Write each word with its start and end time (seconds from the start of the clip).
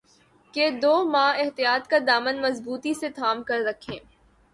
کہ 0.53 0.69
دو 0.81 0.93
ماہ 1.05 1.37
احتیاط 1.37 1.87
کا 1.87 1.97
دامن 2.07 2.41
مضبوطی 2.41 2.93
سے 2.93 3.09
تھام 3.11 3.43
کررکھیں 3.43 3.99